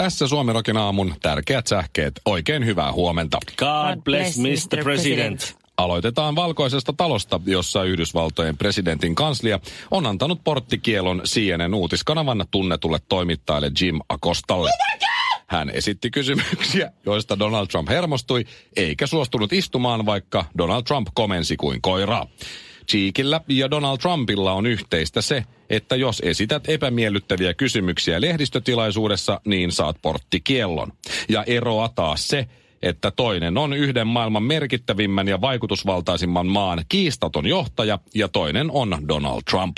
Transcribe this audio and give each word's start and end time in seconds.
Tässä 0.00 0.28
Suomirokin 0.28 0.76
aamun 0.76 1.14
tärkeät 1.22 1.66
sähkeet. 1.66 2.20
Oikein 2.24 2.66
hyvää 2.66 2.92
huomenta. 2.92 3.38
God 3.56 4.02
bless 4.04 4.38
Mr. 4.38 4.82
President. 4.82 5.56
Aloitetaan 5.76 6.36
valkoisesta 6.36 6.92
talosta, 6.92 7.40
jossa 7.46 7.84
Yhdysvaltojen 7.84 8.56
presidentin 8.56 9.14
kanslia 9.14 9.60
on 9.90 10.06
antanut 10.06 10.44
porttikielon 10.44 11.22
CNN 11.24 11.74
uutiskanavan 11.74 12.44
tunnetulle 12.50 12.98
toimittajalle 13.08 13.70
Jim 13.80 14.00
Acostalle. 14.08 14.70
Hän 15.46 15.70
esitti 15.70 16.10
kysymyksiä, 16.10 16.92
joista 17.06 17.38
Donald 17.38 17.66
Trump 17.66 17.88
hermostui, 17.88 18.44
eikä 18.76 19.06
suostunut 19.06 19.52
istumaan, 19.52 20.06
vaikka 20.06 20.44
Donald 20.58 20.82
Trump 20.82 21.08
komensi 21.14 21.56
kuin 21.56 21.82
koiraa. 21.82 22.26
Cheekillä 22.90 23.40
ja 23.48 23.70
Donald 23.70 23.98
Trumpilla 23.98 24.52
on 24.52 24.66
yhteistä 24.66 25.22
se, 25.22 25.44
että 25.70 25.96
jos 25.96 26.20
esität 26.24 26.68
epämiellyttäviä 26.68 27.54
kysymyksiä 27.54 28.20
lehdistötilaisuudessa, 28.20 29.40
niin 29.44 29.72
saat 29.72 29.96
porttikiellon. 30.02 30.92
Ja 31.28 31.44
eroa 31.44 31.88
taas 31.88 32.28
se, 32.28 32.46
että 32.82 33.10
toinen 33.10 33.58
on 33.58 33.72
yhden 33.72 34.06
maailman 34.06 34.42
merkittävimmän 34.42 35.28
ja 35.28 35.40
vaikutusvaltaisimman 35.40 36.46
maan 36.46 36.84
kiistaton 36.88 37.46
johtaja 37.46 37.98
ja 38.14 38.28
toinen 38.28 38.70
on 38.70 38.96
Donald 39.08 39.40
Trump. 39.50 39.76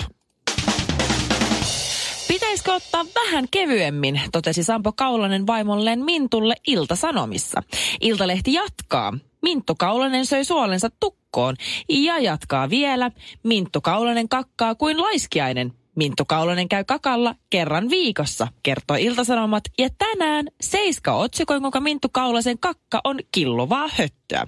Pitäisikö 2.27 2.73
ottaa 2.73 3.05
vähän 3.15 3.45
kevyemmin, 3.51 4.21
totesi 4.31 4.63
Sampo 4.63 4.91
Kaulanen 4.91 5.47
vaimolleen 5.47 6.05
Mintulle 6.05 6.55
Ilta-Sanomissa. 6.67 7.63
Iltalehti 8.01 8.53
jatkaa. 8.53 9.13
Minttu 9.41 9.75
Kaulanen 9.75 10.25
söi 10.25 10.45
suolensa 10.45 10.89
tukkoon 11.33 11.55
ja 11.89 12.19
jatkaa 12.19 12.69
vielä. 12.69 13.11
Minttu 13.43 13.81
Kaulanen 13.81 14.29
kakkaa 14.29 14.75
kuin 14.75 15.01
laiskiainen. 15.01 15.73
Minttu 15.95 16.25
Kaulanen 16.25 16.69
käy 16.69 16.83
kakalla 16.83 17.35
kerran 17.49 17.89
viikossa, 17.89 18.47
kertoi 18.63 19.03
Iltasanomat. 19.03 19.63
Ja 19.79 19.89
tänään 19.97 20.47
Seiska 20.61 21.13
otsikoi, 21.13 21.59
kuinka 21.59 21.79
Minttu 21.79 22.09
Kaulasen 22.11 22.59
kakka 22.59 23.01
on 23.03 23.19
killuvaa 23.31 23.89
höttöä. 23.97 24.47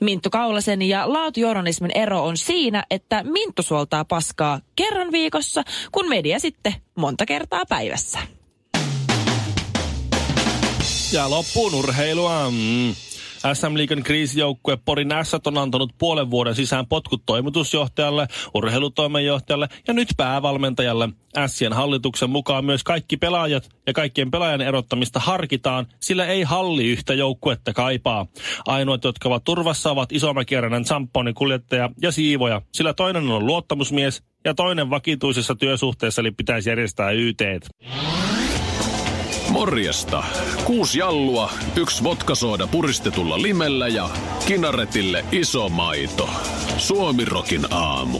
Minttu 0.00 0.30
Kaulasen 0.30 0.82
ja 0.82 1.12
laatujournalismin 1.12 1.90
ero 1.94 2.24
on 2.24 2.36
siinä, 2.36 2.84
että 2.90 3.24
Minttu 3.24 3.62
suoltaa 3.62 4.04
paskaa 4.04 4.60
kerran 4.76 5.12
viikossa, 5.12 5.62
kun 5.92 6.08
media 6.08 6.38
sitten 6.38 6.74
monta 6.96 7.26
kertaa 7.26 7.66
päivässä. 7.68 8.18
Ja 11.12 11.30
loppuun 11.30 11.74
urheilua. 11.74 12.50
Mm. 12.50 12.94
SM 13.54 13.74
Liikan 13.76 14.02
kriisijoukkue 14.02 14.78
Porin 14.84 15.08
S 15.22 15.34
on 15.34 15.58
antanut 15.58 15.94
puolen 15.98 16.30
vuoden 16.30 16.54
sisään 16.54 16.86
potkut 16.86 17.22
toimitusjohtajalle, 17.26 18.26
urheilutoimenjohtajalle 18.54 19.68
ja 19.88 19.94
nyt 19.94 20.08
päävalmentajalle. 20.16 21.08
Sien 21.46 21.72
hallituksen 21.72 22.30
mukaan 22.30 22.64
myös 22.64 22.84
kaikki 22.84 23.16
pelaajat 23.16 23.68
ja 23.86 23.92
kaikkien 23.92 24.30
pelaajan 24.30 24.60
erottamista 24.60 25.20
harkitaan, 25.20 25.86
sillä 26.00 26.26
ei 26.26 26.42
halli 26.42 26.86
yhtä 26.86 27.14
joukkuetta 27.14 27.72
kaipaa. 27.72 28.26
Ainoat, 28.66 29.04
jotka 29.04 29.28
ovat 29.28 29.44
turvassa, 29.44 29.90
ovat 29.90 30.12
Isomäkieränän 30.12 30.84
Zamponin 30.84 31.34
kuljettaja 31.34 31.90
ja 32.02 32.12
siivoja, 32.12 32.62
sillä 32.72 32.94
toinen 32.94 33.28
on 33.28 33.46
luottamusmies 33.46 34.22
ja 34.44 34.54
toinen 34.54 34.90
vakituisessa 34.90 35.54
työsuhteessa, 35.54 36.20
eli 36.20 36.30
pitäisi 36.30 36.68
järjestää 36.68 37.10
YTt. 37.10 37.68
Morjesta. 39.50 40.24
Kuusi 40.64 40.98
jallua, 40.98 41.50
yksi 41.76 42.04
vodkasooda 42.04 42.66
puristetulla 42.66 43.42
limellä 43.42 43.88
ja 43.88 44.10
kinaretille 44.46 45.24
iso 45.32 45.68
maito. 45.68 46.28
Suomirokin 46.78 47.66
aamu. 47.70 48.18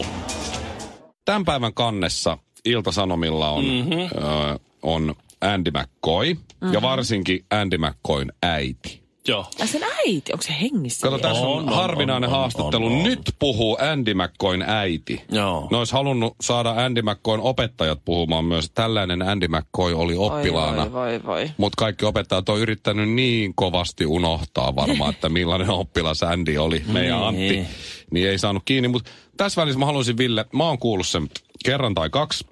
Tämän 1.25 1.45
päivän 1.45 1.73
kannessa 1.73 2.37
Ilta-Sanomilla 2.65 3.49
on, 3.49 3.65
mm-hmm. 3.65 4.23
ö, 4.23 4.59
on 4.81 5.15
Andy 5.41 5.71
McCoy 5.71 6.33
mm-hmm. 6.33 6.73
ja 6.73 6.81
varsinkin 6.81 7.45
Andy 7.49 7.77
McCoyn 7.77 8.31
äiti. 8.43 9.06
Joo. 9.27 9.45
Ja 9.59 9.67
sen 9.67 9.81
äiti, 9.83 10.33
onko 10.33 10.41
se 10.43 10.55
hengissä? 10.61 11.07
Kato, 11.07 11.19
tässä 11.19 11.43
on, 11.43 11.57
On, 11.57 11.69
on, 11.69 11.75
harvinainen 11.75 12.29
on, 12.29 12.33
on, 12.35 12.39
haastattelu. 12.41 12.85
on, 12.85 12.91
on. 12.91 13.03
Nyt 13.03 13.19
puhuu 13.39 13.77
Andy 13.91 14.13
McCoyn 14.13 14.61
äiti. 14.67 15.21
Joo. 15.31 15.67
Ne 15.71 15.77
olisi 15.77 15.93
halunnut 15.93 16.35
saada 16.41 16.69
Andy 16.71 17.01
McCoyn 17.01 17.39
opettajat 17.41 17.99
puhumaan 18.05 18.45
myös. 18.45 18.71
Tällainen 18.75 19.21
Andy 19.21 19.47
McCoy 19.47 19.93
oli 19.93 20.15
oppilaana. 20.17 20.91
Voi, 20.91 20.91
voi, 20.93 21.23
voi. 21.25 21.51
Mutta 21.57 21.75
kaikki 21.77 22.05
opettajat 22.05 22.49
on 22.49 22.59
yrittänyt 22.59 23.09
niin 23.09 23.53
kovasti 23.55 24.05
unohtaa 24.05 24.75
varmaan, 24.75 25.13
että 25.13 25.29
millainen 25.29 25.69
oppilas 25.81 26.23
Andy 26.23 26.57
oli, 26.57 26.83
meidän 26.87 27.17
Niin. 27.35 27.59
Antti. 27.59 27.75
Niin 28.11 28.29
ei 28.29 28.37
saanut 28.39 28.63
kiinni. 28.65 28.87
Mutta 28.87 29.11
tässä 29.37 29.61
välissä 29.61 29.79
mä 29.79 29.85
haluaisin, 29.85 30.17
Ville, 30.17 30.45
mä 30.53 30.63
oon 30.63 30.79
kuullut 30.79 31.07
sen 31.07 31.29
kerran 31.65 31.93
tai 31.93 32.09
kaksi. 32.09 32.45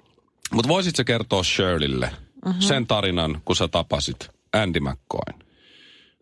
Mutta 0.52 0.68
voisitko 0.68 1.02
kertoa 1.06 1.42
Shirleylle 1.42 2.10
Mhm. 2.46 2.60
sen 2.60 2.86
tarinan, 2.86 3.42
kun 3.44 3.56
sä 3.56 3.68
tapasit 3.68 4.30
Andy 4.52 4.80
McCoyn? 4.80 5.45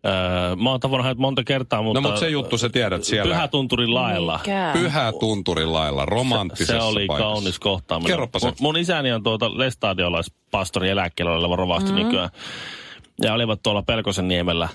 Öö, 0.05 0.55
mä 0.55 0.69
oon 0.69 0.79
tavannut 0.79 1.05
hänet 1.05 1.17
monta 1.17 1.43
kertaa, 1.43 1.81
mutta... 1.81 2.01
No 2.01 2.07
mutta 2.07 2.19
se 2.19 2.29
juttu 2.29 2.57
sä 2.57 2.69
tiedät 2.69 3.03
siellä. 3.03 3.33
Pyhätunturin 3.35 3.93
lailla. 3.93 4.37
Mikä? 4.37 4.69
Pyhä 4.73 5.13
tunturin 5.19 5.73
lailla, 5.73 6.05
romanttisessa 6.05 6.73
Se 6.73 6.83
oli 6.83 7.05
paikassa. 7.05 7.33
kaunis 7.33 7.59
kohtaaminen. 7.59 8.11
Kerropa 8.11 8.39
se. 8.39 8.45
Mun, 8.45 8.55
mun 8.59 8.77
isäni 8.77 9.11
on 9.11 9.23
tuota 9.23 9.57
Lestadiolaispastori 9.57 10.89
eläkkeellä 10.89 11.31
oleva 11.31 11.55
rovasti 11.55 11.91
mm-hmm. 11.91 12.05
nykyään. 12.05 12.29
Ja 13.21 13.33
olivat 13.33 13.63
tuolla 13.63 13.81
Pelkosen 13.81 14.27
niemellä. 14.27 14.69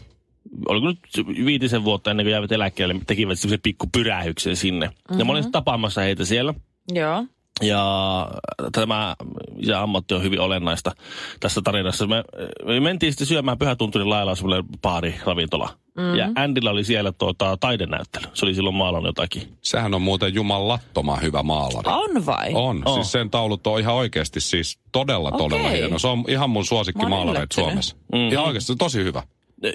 Oliko 0.69 0.87
nyt 0.87 0.99
viitisen 1.45 1.85
vuotta 1.85 2.11
ennen 2.11 2.27
kuin 2.27 2.33
jäivät 2.33 2.53
eläkkeelle, 2.53 2.97
tekivät 3.07 3.39
semmoisen 3.39 3.61
pikku 3.63 3.87
pyrähyksen 3.93 4.57
sinne. 4.57 4.87
Mm-hmm. 4.87 5.19
Ja 5.19 5.25
mä 5.25 5.33
olin 5.33 5.53
tapaamassa 5.53 6.01
heitä 6.01 6.25
siellä. 6.25 6.55
Joo. 6.93 7.25
Ja 7.61 8.29
tämä 8.73 9.17
ja 9.59 9.83
ammatti 9.83 10.15
on 10.15 10.23
hyvin 10.23 10.41
olennaista 10.41 10.93
tässä 11.41 11.61
tarinassa. 11.65 12.07
Me, 12.07 12.25
me 12.65 12.81
mentiin 12.81 13.13
sitten 13.13 13.27
syömään 13.27 13.59
Pyhätunturin 13.59 14.11
lailla 14.11 14.35
semmoinen 14.35 14.65
baari, 14.83 15.15
ravintola. 15.25 15.69
Mm-hmm. 15.97 16.15
Ja 16.15 16.29
Andillä 16.35 16.71
oli 16.71 16.85
siellä 16.85 17.13
tuota, 17.13 17.57
taidenäyttely. 17.57 18.27
Se 18.35 18.47
oli 18.47 18.55
silloin 18.55 18.75
maalannut 18.75 19.09
jotakin. 19.09 19.57
Sehän 19.63 19.95
on 19.95 20.03
muuten 20.03 20.35
jumalattoman 20.35 21.23
hyvä 21.23 21.43
maalari. 21.43 21.89
On 21.93 22.27
vai? 22.27 22.51
On, 22.55 22.83
On. 22.85 22.95
siis 22.95 23.13
sen 23.13 23.31
taulut 23.31 23.67
on 23.67 23.81
ihan 23.81 23.95
oikeasti 23.95 24.41
siis 24.41 24.79
todella, 24.93 25.31
todella 25.33 25.67
Okei. 25.67 25.79
hieno. 25.79 25.99
Se 25.99 26.09
on 26.09 26.25
ihan 26.29 26.51
mun 26.51 26.65
oon 26.71 27.29
yllättynyt. 27.29 27.53
Suomessa. 27.53 27.97
Mhm. 28.13 28.33
Ihan 28.33 28.45
oikeasti 28.45 28.77
tosi 28.77 29.05
hyvä. 29.05 29.23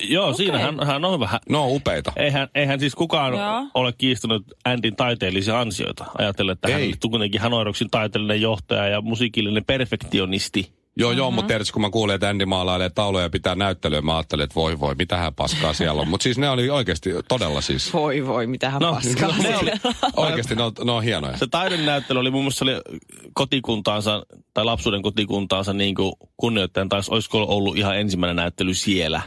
Joo, 0.09 0.25
okay. 0.25 0.37
siinä 0.37 0.59
hän, 0.59 0.87
hän 0.87 1.05
on 1.05 1.19
vähän... 1.19 1.39
Ne 1.49 1.57
on 1.57 1.69
upeita. 1.71 2.11
Eihän, 2.15 2.47
eihän 2.55 2.79
siis 2.79 2.95
kukaan 2.95 3.33
Joo. 3.33 3.67
ole 3.73 3.93
kiistänyt 3.97 4.43
Andin 4.65 4.95
taiteellisia 4.95 5.59
ansioita. 5.59 6.05
Ajattelen, 6.17 6.53
että 6.53 6.67
hän 6.71 6.81
Ei. 6.81 6.93
on 7.03 7.09
kuitenkin 7.09 7.41
Hanoiroksin 7.41 7.89
taiteellinen 7.89 8.41
johtaja 8.41 8.87
ja 8.87 9.01
musiikillinen 9.01 9.65
perfektionisti. 9.65 10.75
Joo, 10.97 11.11
joo, 11.11 11.31
mutta 11.31 11.53
kun 11.73 11.81
mä 11.81 11.89
kuulin, 11.89 12.15
että 12.15 12.29
Andy 12.29 12.45
maalailee 12.45 12.89
tauluja 12.89 13.23
ja 13.23 13.29
pitää 13.29 13.55
näyttelyä, 13.55 14.01
mä 14.01 14.15
ajattelin, 14.15 14.43
että 14.43 14.55
voi 14.55 14.79
voi, 14.79 14.95
mitähän 14.95 15.33
paskaa 15.35 15.73
siellä 15.73 16.01
on. 16.01 16.07
Mutta 16.07 16.23
siis 16.23 16.37
ne 16.37 16.49
oli 16.49 16.69
oikeasti 16.69 17.09
todella 17.27 17.61
siis, 17.61 17.93
Voi 17.93 18.27
voi, 18.27 18.47
mitähän 18.47 18.81
No, 18.81 18.93
paskaa. 18.93 19.37
ne 19.43 19.57
oli, 19.57 19.71
oikeasti 20.27 20.55
ne 20.55 20.63
on, 20.63 20.71
ne 20.83 20.91
on 20.91 21.03
hienoja. 21.03 21.37
se 21.37 21.47
taidenäyttely 21.47 22.19
oli 22.19 22.31
muun 22.31 22.43
muassa 22.43 22.65
oli 22.65 22.71
kotikuntaansa 23.33 24.25
tai 24.53 24.65
lapsuuden 24.65 25.01
kotikuntaansa 25.01 25.73
niin 25.73 25.95
kuin 25.95 26.13
kunnioittajan, 26.37 26.89
tai 26.89 27.01
olisiko 27.09 27.43
ollut 27.43 27.77
ihan 27.77 27.97
ensimmäinen 27.97 28.35
näyttely 28.35 28.73
siellä. 28.73 29.21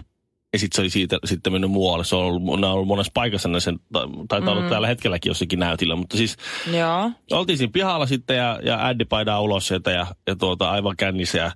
Ja 0.53 0.59
sitten 0.59 0.77
se 0.77 0.81
oli 0.83 0.91
siitä 0.91 1.19
sitten 1.25 1.53
mennyt 1.53 1.71
muualle. 1.71 2.05
Se 2.05 2.17
on 2.17 2.23
ollut, 2.25 2.43
on 2.49 2.65
ollut 2.65 2.89
monessa 2.89 3.11
paikassa, 3.15 3.61
sen, 3.61 3.79
tai- 3.93 4.07
taitaa 4.29 4.55
olla 4.55 4.69
tällä 4.69 4.87
hetkelläkin 4.87 5.31
jossakin 5.31 5.59
näytillä. 5.59 5.97
Mutta 5.97 6.17
siis 6.17 6.37
Joo. 6.73 7.11
oltiin 7.31 7.59
siinä 7.59 7.71
pihalla 7.73 8.07
sitten 8.07 8.37
ja, 8.37 8.61
ja 8.63 8.87
Andy 8.87 9.05
paidaa 9.05 9.41
ulos 9.41 9.69
sieltä 9.69 9.91
ja, 9.91 10.07
ja 10.27 10.37
tuota, 10.37 10.71
aivan 10.71 10.97
kännissä 10.97 11.39
ja 11.39 11.53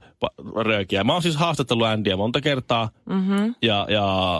röökiä. 0.56 1.05
Mä 1.05 1.12
oon 1.12 1.22
siis 1.22 1.37
haastatellut 1.37 1.87
Andyä 1.87 2.16
monta 2.16 2.40
kertaa 2.40 2.90
Mm-hmm. 3.06 3.55
ja, 3.62 3.87
ja 3.90 4.38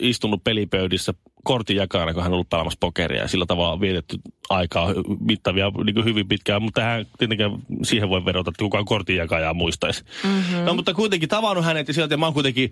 istunut 0.00 0.44
pelipöydissä 0.44 1.14
kortin 1.46 1.76
jakana, 1.76 2.14
kun 2.14 2.22
hän 2.22 2.32
on 2.32 2.34
ollut 2.34 2.48
pelaamassa 2.48 2.78
pokeria 2.80 3.22
ja 3.22 3.28
sillä 3.28 3.46
tavalla 3.46 3.72
on 3.72 3.80
vietetty 3.80 4.18
aikaa 4.48 4.88
mittavia 5.20 5.72
niin 5.84 6.04
hyvin 6.04 6.28
pitkään, 6.28 6.62
mutta 6.62 6.80
hän 6.80 7.06
tietenkään 7.18 7.50
siihen 7.82 8.08
voi 8.08 8.24
vedota, 8.24 8.50
että 8.50 8.62
kukaan 8.62 8.84
kortin 8.84 9.16
jakajaa 9.16 9.54
muistaisi. 9.54 10.04
Mm-hmm. 10.24 10.64
No 10.64 10.74
mutta 10.74 10.94
kuitenkin 10.94 11.28
tavannut 11.28 11.64
hänet 11.64 11.88
ja 11.88 11.94
sieltä 11.94 12.14
ja 12.14 12.18
mä 12.18 12.26
oon 12.26 12.34
kuitenkin 12.34 12.70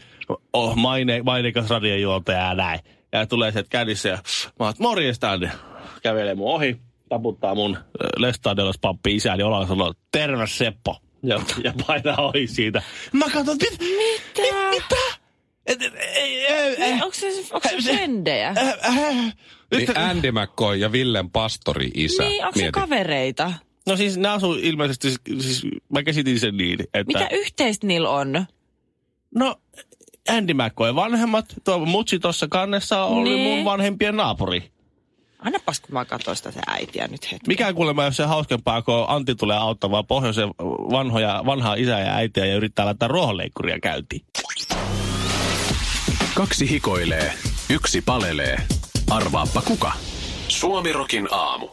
oh, 0.52 0.76
maine, 0.76 1.22
maineikas 1.22 1.70
radiojuontaja 1.70 2.38
ja 2.38 2.54
näin. 2.54 2.80
Ja 3.12 3.26
tulee 3.26 3.52
sieltä 3.52 3.68
kädissä 3.70 4.08
ja 4.08 4.18
mä 4.60 4.66
oon, 4.66 4.74
morjesta. 4.78 5.38
Kävelee 6.02 6.34
mun 6.34 6.54
ohi, 6.54 6.76
taputtaa 7.08 7.54
mun 7.54 7.78
Lestadiolais 8.16 8.78
pappi 8.80 9.14
isäni 9.14 9.42
ollaan 9.42 9.68
sanoo, 9.68 9.94
terve 10.12 10.46
Seppo. 10.46 10.96
Ja, 11.22 11.40
ja 11.64 11.72
painaa 11.86 12.16
ohi 12.16 12.46
siitä. 12.46 12.82
Mä 13.12 13.24
katson, 13.30 13.56
mit, 13.62 13.78
Mitä? 13.80 14.70
mitä? 14.70 15.23
Onko 17.02 17.12
se, 17.14 17.26
onko 17.52 17.68
se 17.68 17.76
frendejä? 17.82 18.48
Äh, 18.58 18.68
äh, 18.98 19.34
Niin 19.76 19.98
Andy 19.98 20.32
McCoy 20.32 20.76
ja 20.76 20.92
Villen 20.92 21.30
pastori 21.30 21.90
isä. 21.94 22.22
Niin, 22.22 22.46
onko 22.46 22.58
se 22.58 22.70
kavereita? 22.72 23.52
No 23.86 23.96
siis 23.96 24.16
ne 24.16 24.28
asuu 24.28 24.54
ilmeisesti, 24.54 25.14
siis 25.40 25.62
mä 25.92 26.02
käsitin 26.02 26.40
sen 26.40 26.56
niin, 26.56 26.80
että... 26.80 27.04
Mitä 27.06 27.28
yhteistä 27.32 27.86
niillä 27.86 28.10
on? 28.10 28.44
No, 29.34 29.56
Andy 30.28 30.54
McCoy 30.54 30.94
vanhemmat, 30.94 31.44
tuo 31.64 31.78
mutsi 31.78 32.18
tuossa 32.18 32.48
kannessa 32.48 33.04
oli 33.04 33.30
Niin. 33.34 33.56
mun 33.56 33.64
vanhempien 33.64 34.16
naapuri. 34.16 34.70
Annapas, 35.38 35.80
kun 35.80 35.92
mä 35.92 36.04
katsoin 36.04 36.36
sitä 36.36 36.50
se 36.50 36.60
äitiä 36.66 37.08
nyt 37.08 37.32
hetki. 37.32 37.48
Mikä 37.48 37.72
kuulemma, 37.72 38.04
jos 38.04 38.16
se 38.16 38.24
hauskempaa, 38.24 38.82
kun 38.82 39.04
Antti 39.08 39.34
tulee 39.34 39.56
auttamaan 39.56 40.06
pohjoisen 40.06 40.48
vanhoja, 40.90 41.42
vanhaa 41.46 41.74
isää 41.74 42.00
ja 42.00 42.14
äitiä 42.14 42.44
ja 42.46 42.54
yrittää 42.56 42.84
laittaa 42.86 43.08
ruohonleikkuria 43.08 43.80
käyntiin. 43.80 44.22
Kaksi 46.34 46.70
hikoilee, 46.70 47.32
yksi 47.70 48.02
palelee. 48.02 48.56
Arvaappa 49.10 49.62
kuka? 49.62 49.92
Suomirokin 50.48 51.28
aamu. 51.30 51.68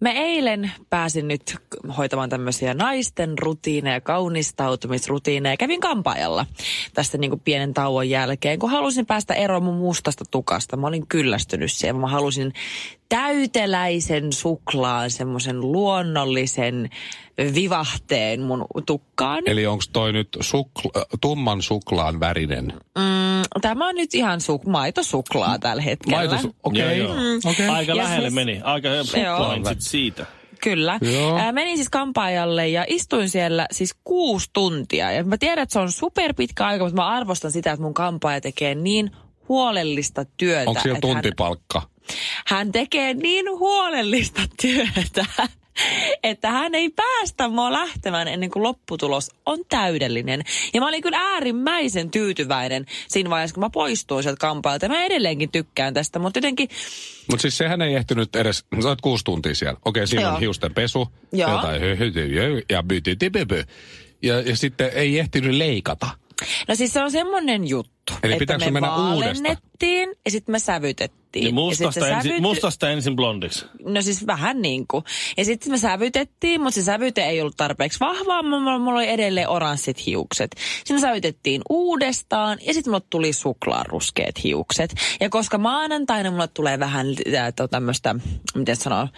Mä 0.00 0.12
eilen 0.12 0.72
pääsin 0.90 1.28
nyt 1.28 1.56
hoitamaan 1.96 2.28
tämmöisiä 2.28 2.74
naisten 2.74 3.38
rutiineja, 3.38 4.00
kaunistautumisrutiineja. 4.00 5.56
Kävin 5.56 5.80
kampaajalla 5.80 6.46
tästä 6.94 7.18
niin 7.18 7.30
kuin 7.30 7.40
pienen 7.40 7.74
tauon 7.74 8.10
jälkeen, 8.10 8.58
kun 8.58 8.70
halusin 8.70 9.06
päästä 9.06 9.34
eroon 9.34 9.62
mun 9.62 9.76
mustasta 9.76 10.24
tukasta. 10.30 10.76
Mä 10.76 10.86
olin 10.86 11.06
kyllästynyt 11.06 11.72
siihen. 11.72 11.96
Mä 11.96 12.06
halusin 12.06 12.52
täyteläisen 13.10 14.32
suklaan, 14.32 15.10
semmoisen 15.10 15.60
luonnollisen 15.60 16.90
vivahteen 17.54 18.40
mun 18.42 18.66
tukkaan. 18.86 19.42
Eli 19.46 19.66
onko 19.66 19.84
toi 19.92 20.12
nyt 20.12 20.28
sukla, 20.40 20.90
tumman 21.20 21.62
suklaan 21.62 22.20
värinen? 22.20 22.64
Mm, 22.98 23.60
tämä 23.60 23.88
on 23.88 23.94
nyt 23.94 24.14
ihan 24.14 24.38
su- 24.40 24.70
maitosuklaa 24.70 25.58
tällä 25.58 25.82
hetkellä. 25.82 26.16
Maito, 26.16 26.48
okei. 26.62 26.98
Joo, 26.98 27.14
joo. 27.14 27.16
okei. 27.44 27.68
Aika 27.68 27.92
Ja 27.92 27.96
lähelle 27.96 28.28
siis- 28.28 28.34
meni. 28.34 28.60
Aika 28.64 28.88
pointsit 29.38 29.80
siitä. 29.80 30.26
Kyllä. 30.62 30.98
Joo. 31.14 31.36
Ää, 31.38 31.52
menin 31.52 31.76
siis 31.76 31.88
kampaajalle 31.90 32.68
ja 32.68 32.84
istuin 32.88 33.28
siellä 33.28 33.66
siis 33.72 33.94
kuusi 34.04 34.50
tuntia. 34.52 35.12
Ja 35.12 35.24
mä 35.24 35.38
tiedän, 35.38 35.62
että 35.62 35.72
se 35.72 35.78
on 35.78 35.92
super 35.92 36.34
pitkä 36.34 36.66
aika, 36.66 36.84
mutta 36.84 37.02
mä 37.02 37.08
arvostan 37.08 37.52
sitä, 37.52 37.72
että 37.72 37.82
mun 37.82 37.94
kampaaja 37.94 38.40
tekee 38.40 38.74
niin 38.74 39.10
huolellista 39.48 40.24
työtä. 40.36 40.70
Onko 40.70 40.80
siellä 40.82 40.96
että 40.98 41.08
hän- 41.08 41.14
tuntipalkka? 41.16 41.82
Hän 42.46 42.72
tekee 42.72 43.14
niin 43.14 43.50
huolellista 43.50 44.42
työtä, 44.62 45.26
että 46.22 46.50
hän 46.50 46.74
ei 46.74 46.90
päästä 46.90 47.48
mua 47.48 47.72
lähtemään 47.72 48.28
ennen 48.28 48.50
kuin 48.50 48.62
lopputulos 48.62 49.30
on 49.46 49.58
täydellinen. 49.68 50.42
Ja 50.74 50.80
mä 50.80 50.88
olin 50.88 51.02
kyllä 51.02 51.18
äärimmäisen 51.18 52.10
tyytyväinen 52.10 52.86
siinä 53.08 53.30
vaiheessa, 53.30 53.54
kun 53.54 53.62
mä 53.62 53.70
poistuin 53.70 54.22
sieltä 54.22 54.40
kampaalta. 54.40 54.88
Mä 54.88 55.04
edelleenkin 55.04 55.52
tykkään 55.52 55.94
tästä, 55.94 56.18
mutta 56.18 56.38
jotenkin 56.38 56.68
Mutta 57.30 57.42
siis 57.42 57.58
sehän 57.58 57.82
ei 57.82 57.94
ehtinyt 57.94 58.36
edes, 58.36 58.64
sä 58.82 58.88
oot 58.88 59.00
kuusi 59.00 59.24
tuntia 59.24 59.54
siellä. 59.54 59.80
Okei, 59.84 60.06
siinä 60.06 60.22
Joo. 60.22 60.34
on 60.34 60.40
hiusten 60.40 60.74
pesu. 60.74 61.08
Jotain 61.32 61.82
ja 62.70 62.82
bytitipipy. 62.82 63.64
Ja, 64.22 64.40
ja 64.40 64.56
sitten 64.56 64.90
ei 64.94 65.18
ehtinyt 65.18 65.54
leikata. 65.54 66.10
No 66.68 66.74
siis 66.74 66.92
se 66.92 67.02
on 67.02 67.10
semmoinen 67.10 67.68
juttu, 67.68 68.12
Eli 68.22 68.36
että 68.40 68.58
me 68.58 68.70
mennä 68.70 68.88
vaalennettiin 68.88 70.08
ja 70.24 70.30
sitten 70.30 70.52
me 70.52 70.58
sävytettiin. 70.58 71.20
Niin 71.34 71.44
Ja 71.44 71.48
sit 71.48 71.54
mustasta, 71.54 72.00
se 72.00 72.10
ensin, 72.10 72.30
sävyty- 72.30 72.40
mustasta 72.40 72.90
ensin 72.90 73.16
blondiksi. 73.16 73.66
No 73.84 74.02
siis 74.02 74.26
vähän 74.26 74.62
niin 74.62 74.86
kuin. 74.86 75.04
Ja 75.36 75.44
sitten 75.44 75.72
me 75.72 75.78
sävytettiin, 75.78 76.60
mutta 76.60 76.74
se 76.74 76.82
sävyte 76.82 77.22
ei 77.22 77.40
ollut 77.40 77.56
tarpeeksi 77.56 78.00
vahvaa. 78.00 78.42
Mulla, 78.42 78.78
mulla 78.78 78.98
oli 78.98 79.08
edelleen 79.08 79.48
oranssit 79.48 80.06
hiukset. 80.06 80.50
Sitten 80.76 80.96
me 80.96 81.00
sävytettiin 81.00 81.62
uudestaan 81.70 82.58
ja 82.66 82.74
sitten 82.74 82.90
mulle 82.90 83.04
tuli 83.10 83.32
suklaaruskeet 83.32 84.44
hiukset. 84.44 84.94
Ja 85.20 85.30
koska 85.30 85.58
maanantaina 85.58 86.30
mulle 86.30 86.48
tulee 86.48 86.78
vähän 86.78 87.06
äh, 87.08 87.52
to, 87.56 87.68
tämmöistä, 87.68 88.14
miten 88.54 88.76
sanoo, 88.76 89.08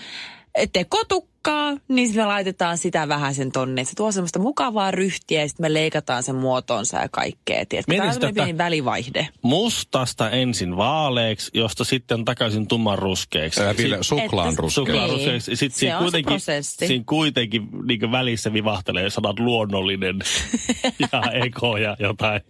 tekotukkaa, 1.43 1.77
niin 1.89 2.09
sit 2.09 2.17
me 2.17 2.25
laitetaan 2.27 2.79
sitä 2.79 3.09
vähän 3.09 3.35
sen 3.35 3.53
tonne. 3.53 3.85
Se 3.85 3.93
tuo 3.97 4.12
semmoista 4.12 4.39
mukavaa 4.39 4.91
ryhtiä 4.91 5.41
ja 5.41 5.49
sitten 5.49 5.65
me 5.65 5.73
leikataan 5.75 6.23
sen 6.23 6.35
muotonsa 6.35 6.99
ja 6.99 7.09
kaikkea. 7.09 7.67
Tiedätkö? 7.69 7.97
Tämä 7.97 8.09
on 8.09 8.15
sitä, 8.15 8.33
pieni 8.35 8.59
välivaihde. 8.59 9.29
Mustasta 9.43 10.31
ensin 10.31 10.77
vaaleeksi, 10.77 11.50
josta 11.55 11.85
sitten 11.85 12.25
takaisin 12.25 12.69
tumman 12.69 12.99
ruskeaksi. 12.99 13.62
Ää, 13.62 13.77
Ville, 13.77 13.97
Sit- 13.97 14.05
suklaan 14.06 14.49
Niin. 14.49 14.59
ruskeaksi. 14.59 15.56
Sitten 15.56 15.71
Se 15.71 15.79
siinä 15.79 15.99
kuitenkin, 15.99 16.41
siinä 16.89 17.05
kuitenkin 17.06 17.69
niin 17.87 18.12
välissä 18.12 18.53
vivahtelee 18.53 19.11
sanat 19.11 19.39
luonnollinen 19.39 20.19
ja 21.12 21.23
eko 21.44 21.77
ja 21.77 21.97
jotain. 21.99 22.41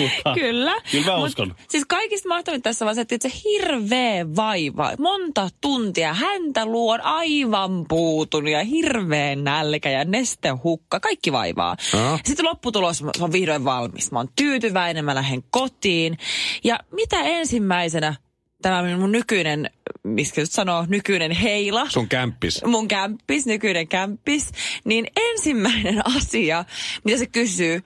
Mutta 0.00 0.34
Kyllä. 0.34 0.74
Kyllä 0.90 1.06
mä 1.12 1.16
Mut 1.16 1.26
uskon. 1.28 1.54
Siis 1.68 1.84
kaikista 1.88 2.28
mahtavinta 2.28 2.64
tässä 2.64 2.86
on 2.86 2.94
se, 2.94 3.00
että 3.00 3.18
se 3.28 3.32
hirveä 3.44 4.26
vaiva, 4.36 4.90
monta 4.98 5.48
tuntia, 5.60 6.14
häntä 6.14 6.66
luon 6.66 7.00
aivan 7.00 7.84
puutun 8.14 8.48
ja 8.48 8.64
hirveä 8.64 9.36
nälkä 9.36 9.90
ja 9.90 10.04
nestehukka, 10.04 11.00
kaikki 11.00 11.32
vaivaa. 11.32 11.76
Joo. 11.92 12.18
Sitten 12.24 12.44
lopputulos 12.44 13.04
on 13.20 13.32
vihdoin 13.32 13.64
valmis. 13.64 14.12
Mä 14.12 14.18
oon 14.18 14.28
tyytyväinen, 14.36 15.04
mä 15.04 15.14
lähden 15.14 15.42
kotiin. 15.50 16.18
Ja 16.64 16.78
mitä 16.92 17.20
ensimmäisenä 17.22 18.14
tämä 18.62 18.96
mun 18.98 19.12
nykyinen, 19.12 19.70
miskä 20.04 20.40
nyt 20.40 20.50
sanoo, 20.50 20.86
nykyinen 20.88 21.30
heila, 21.30 21.88
Sun 21.88 22.08
kämppis. 22.08 22.64
mun 22.64 22.88
kämppis, 22.88 23.46
nykyinen 23.46 23.88
kämppis, 23.88 24.50
niin 24.84 25.06
ensimmäinen 25.16 26.06
asia, 26.16 26.64
mitä 27.04 27.18
se 27.18 27.26
kysyy, 27.26 27.82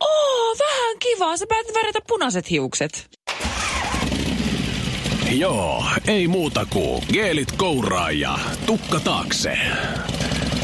oo, 0.00 0.54
vähän 0.58 0.98
kivaa, 0.98 1.36
sä 1.36 1.46
päätit 1.48 1.74
värjätä 1.74 1.98
punaiset 2.08 2.50
hiukset. 2.50 3.10
Joo, 5.38 5.84
ei 6.06 6.28
muuta 6.28 6.66
kuin 6.70 7.02
geelit 7.12 7.52
kouraa 7.52 8.10
ja 8.10 8.38
tukka 8.66 9.00
taakse. 9.00 9.58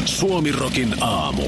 Suomirokin 0.05 1.03
aamu. 1.03 1.43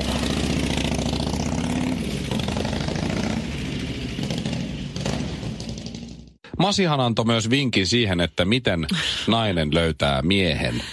Masihan 6.59 6.99
antoi 6.99 7.25
myös 7.25 7.49
vinkin 7.49 7.87
siihen, 7.87 8.21
että 8.21 8.45
miten 8.45 8.87
nainen 9.27 9.73
löytää 9.73 10.21
miehen. 10.21 10.83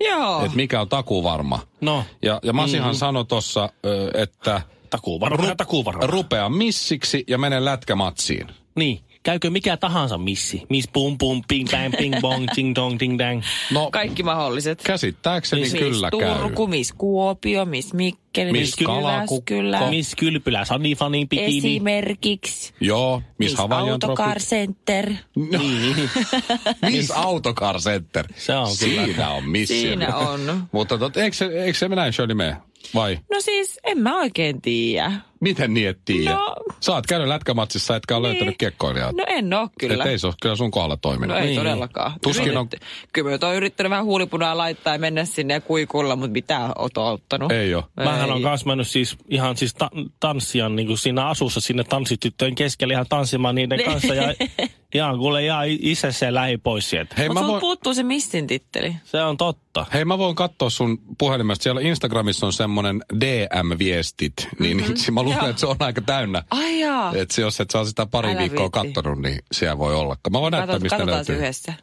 Joo. 0.00 0.44
Että 0.44 0.56
mikä 0.56 0.80
on 0.80 0.88
takuvarma. 0.88 1.60
No, 1.80 2.04
Ja, 2.22 2.40
ja 2.42 2.52
Masihan 2.52 2.94
sanoi 2.94 3.24
tuossa, 3.24 3.68
että 4.14 4.62
takuu 4.90 5.20
varmaan. 5.20 5.56
Takuu 5.56 5.84
varmaan. 5.84 6.08
rupea 6.10 6.48
missiksi 6.48 7.24
ja 7.28 7.38
mene 7.38 7.64
lätkämatsiin. 7.64 8.46
Niin. 8.74 9.00
Käykö 9.24 9.50
mikä 9.50 9.76
tahansa 9.76 10.18
missi? 10.18 10.62
Miss 10.68 10.88
pum 10.92 11.18
pum, 11.18 11.42
ping 11.48 11.68
bang, 11.70 11.96
ping 11.96 12.20
bong, 12.20 12.46
ting 12.54 12.74
dong, 12.74 12.98
ting 12.98 13.18
dang. 13.18 13.42
No, 13.72 13.90
Kaikki 13.90 14.22
mahdolliset. 14.22 14.82
käsittääkseni 14.82 15.62
Miss 15.62 15.74
kyllä 15.74 16.10
käy. 16.10 16.38
Turku, 16.38 16.66
Miss 16.66 16.92
Kuopio, 16.92 17.64
Miss 17.64 17.94
Mikkeli, 17.94 18.52
Miss 18.52 18.78
Miss 18.78 18.86
Kalakukko. 18.86 19.54
Jyväskylä. 19.54 19.90
Miss 19.90 20.14
Kylpylä, 20.14 20.64
Sunny 20.64 20.94
Funny 20.94 21.26
Bikini. 21.26 21.58
Esimerkiksi 21.58 22.74
Joo, 22.80 23.22
Miss 23.38 23.52
Miss 23.52 23.60
Autocar. 23.70 24.38
Center. 24.38 25.12
Miss 26.90 27.10
Autocar 27.10 27.80
Center. 27.80 28.26
Se 28.36 28.54
on 28.54 28.68
kyllä. 28.80 29.04
Siinä 29.04 29.30
on 29.30 29.48
missio. 29.48 29.76
Siinä 29.80 30.16
on. 30.16 30.40
Mutta 30.72 30.98
tot, 30.98 31.16
eikö, 31.16 31.36
se, 31.36 31.44
eikö 31.44 31.78
se 31.78 31.88
näin 31.88 32.12
Shirley 32.12 32.34
mene? 32.34 32.56
Vai? 32.94 33.18
No 33.30 33.40
siis, 33.40 33.80
en 33.84 33.98
mä 33.98 34.18
oikein 34.18 34.62
tiedä. 34.62 35.12
Miten 35.40 35.74
niin 35.74 35.88
et 35.88 35.98
tiedä? 36.04 36.30
No. 36.34 36.56
Sä 36.84 36.92
oot 36.92 37.06
käynyt 37.06 37.28
lätkämatsissa, 37.28 37.96
etkä 37.96 38.16
ole 38.16 38.28
Niin. 38.28 38.32
löytänyt 38.34 38.58
kiekkoilijaa. 38.58 39.12
No 39.12 39.24
en 39.28 39.54
oo 39.54 39.68
kyllä. 39.80 40.04
Et 40.04 40.10
ei 40.10 40.18
se 40.18 40.26
ole 40.26 40.34
kyllä 40.42 40.56
sun 40.56 40.70
kohdalla 40.70 40.96
toiminut. 40.96 41.36
No 41.36 41.40
ei 41.42 41.46
Niin. 41.46 41.58
todellakaan. 41.60 42.12
Tuskin 42.22 42.56
on- 42.56 42.68
Kyllä 43.12 43.30
mä 43.30 43.46
oon 43.46 43.56
yrittänyt 43.56 43.90
vähän 43.90 44.04
huulipunaa 44.04 44.56
laittaa 44.58 44.92
ja 44.92 44.98
mennä 44.98 45.24
sinne 45.24 45.54
ja 45.54 45.60
kuikulla, 45.60 46.16
mutta 46.16 46.32
mitä 46.32 46.68
oot 46.78 46.98
auttanut? 46.98 47.52
Ei 47.52 47.74
oo. 47.74 47.84
Mähän 47.96 48.30
on 48.30 48.36
Ei. 48.36 48.42
kanssa 48.42 48.66
mennyt 48.66 48.88
siis 48.88 49.16
ihan 49.28 49.56
siis 49.56 49.74
ta- 49.74 49.90
tanssijan 50.20 50.76
niin 50.76 50.86
kuin 50.86 50.98
siinä 50.98 51.26
asussa 51.26 51.60
sinne 51.60 51.84
tanssityttöjen 51.84 52.54
keskelle 52.54 52.94
ihan 52.94 53.06
tanssimaan 53.08 53.54
niiden 53.54 53.78
Niin. 53.78 53.90
kanssa. 53.90 54.14
Ja 54.14 54.34
ihan 54.94 55.18
kuule 55.18 55.44
ihan 55.44 55.64
itse 55.68 56.12
se 56.12 56.34
lähi 56.34 56.56
pois 56.56 56.90
sieltä. 56.90 57.14
Hei 57.18 57.28
Mutta 57.28 57.46
voin, 57.46 57.60
puuttuu 57.60 57.94
se 57.94 58.02
missin 58.02 58.46
titteli. 58.46 58.96
Se 59.04 59.22
on 59.22 59.36
totta. 59.36 59.86
hei 59.94 60.04
mä 60.04 60.18
voin 60.18 60.34
katsoa 60.36 60.70
sun 60.70 60.98
puhelimesta. 61.18 61.62
Siellä 61.62 61.80
Instagramissa 61.80 62.46
on 62.46 62.52
semmonen 62.52 63.02
DM-viestit. 63.24 64.48
Niin 64.58 64.76
mm-hmm. 64.76 65.14
mä 65.14 65.22
luulen, 65.22 65.50
että 65.50 65.60
se 65.60 65.66
on 65.66 65.76
aika 65.78 66.00
täynnä. 66.00 66.42
Ai 66.50 66.73
jaa. 66.80 67.12
Että 67.14 67.40
jos 67.40 67.60
et 67.60 67.70
saa 67.70 67.84
sitä 67.84 68.06
pari 68.06 68.30
Älä 68.30 68.38
viikkoa 68.38 68.70
viitti. 68.72 68.92
kattonut, 68.92 69.22
niin 69.22 69.38
siellä 69.52 69.78
voi 69.78 69.94
olla. 69.94 70.16
Mä 70.30 70.40
voin 70.40 70.52
näyttää, 70.52 70.78
mistä 70.78 71.06
löytyy. 71.06 71.36
yhdessä. 71.36 71.74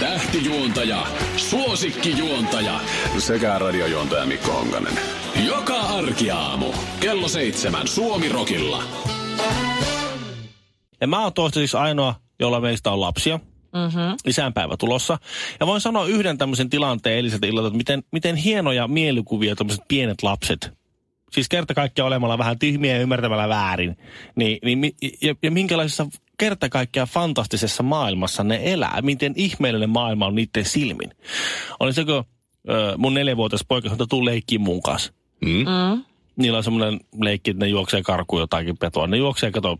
Tähtijuontaja, 0.00 1.06
suosikkijuontaja 1.36 2.80
sekä 3.18 3.58
radiojuontaja 3.58 4.26
Mikko 4.26 4.52
Honkanen. 4.52 4.98
Joka 5.46 5.80
arkiaamu 5.80 6.72
kello 7.00 7.28
seitsemän 7.28 7.88
Suomirokilla. 7.88 8.82
Ja 11.00 11.06
mä 11.06 11.22
oon 11.22 11.32
toistaiseksi 11.32 11.76
ainoa, 11.76 12.14
jolla 12.40 12.60
meistä 12.60 12.90
on 12.90 13.00
lapsia. 13.00 13.40
Mm-hmm. 13.72 14.16
Isänpäivä 14.26 14.76
tulossa. 14.76 15.18
Ja 15.60 15.66
voin 15.66 15.80
sanoa 15.80 16.06
yhden 16.06 16.38
tämmöisen 16.38 16.70
tilanteen 16.70 17.16
eiliseltä 17.16 17.46
illalta, 17.46 17.66
että 17.66 17.76
miten, 17.76 18.02
miten 18.12 18.36
hienoja 18.36 18.88
mielikuvia 18.88 19.56
tämmöiset 19.56 19.84
pienet 19.88 20.22
lapset 20.22 20.77
siis 21.30 21.48
kerta 21.48 21.74
kaikkiaan 21.74 22.06
olemalla 22.06 22.38
vähän 22.38 22.58
tyhmiä 22.58 22.94
ja 22.94 23.00
ymmärtämällä 23.00 23.48
väärin, 23.48 23.96
niin, 24.36 24.58
niin 24.62 24.94
ja, 25.22 25.34
ja 25.42 25.50
minkälaisessa 25.50 26.06
kerta 26.38 26.68
kaikkiaan 26.68 27.08
fantastisessa 27.08 27.82
maailmassa 27.82 28.44
ne 28.44 28.60
elää, 28.62 28.98
miten 29.02 29.32
ihmeellinen 29.36 29.90
maailma 29.90 30.26
on 30.26 30.34
niiden 30.34 30.64
silmin. 30.64 31.10
Oli 31.80 31.92
se, 31.92 32.04
kun 32.04 32.24
ö, 32.68 32.94
mun 32.96 33.14
neljävuotias 33.14 33.64
poika 33.68 33.88
sanoi, 33.88 33.94
että 33.94 34.06
tuu 34.10 34.24
leikkiin 34.24 34.60
mun 34.60 34.82
kanssa. 34.82 35.12
Mm. 35.40 35.50
Mm. 35.50 36.04
Niillä 36.36 36.58
on 36.58 36.64
semmoinen 36.64 37.00
leikki, 37.20 37.50
että 37.50 37.64
ne 37.64 37.70
juoksee 37.70 38.02
karkuun 38.02 38.40
jotakin 38.40 38.78
petoa. 38.78 39.06
Ne 39.06 39.16
juoksee, 39.16 39.50
kato, 39.50 39.78